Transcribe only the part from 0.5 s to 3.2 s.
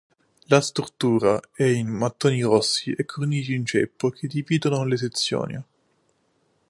struttura è in mattoni rossi e